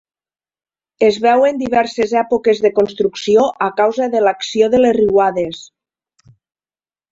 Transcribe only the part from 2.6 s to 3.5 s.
de construcció